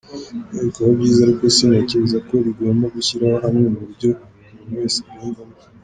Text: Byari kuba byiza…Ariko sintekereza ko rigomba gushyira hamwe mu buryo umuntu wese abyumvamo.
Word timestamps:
Byari 0.49 0.69
kuba 0.75 0.89
byiza…Ariko 0.99 1.43
sintekereza 1.55 2.17
ko 2.27 2.33
rigomba 2.45 2.85
gushyira 2.95 3.25
hamwe 3.43 3.65
mu 3.73 3.79
buryo 3.85 4.09
umuntu 4.17 4.71
wese 4.77 4.97
abyumvamo. 5.09 5.55